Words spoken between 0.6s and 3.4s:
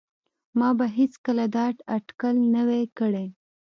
به هیڅکله دا اټکل نه وای کړی